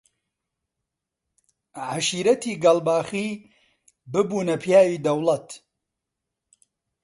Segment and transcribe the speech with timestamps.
[1.89, 3.29] عەشیرەتی گەڵباخی
[4.11, 5.47] ببوونە پیاوی دەوڵەت